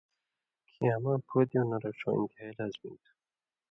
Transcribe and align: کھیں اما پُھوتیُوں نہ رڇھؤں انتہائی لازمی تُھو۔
کھیں 0.73 0.91
اما 0.95 1.13
پُھوتیُوں 1.27 1.65
نہ 1.69 1.77
رڇھؤں 1.83 2.15
انتہائی 2.19 2.51
لازمی 2.57 2.91
تُھو۔ 3.01 3.11